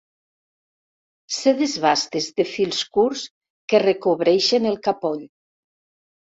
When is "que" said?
3.69-3.85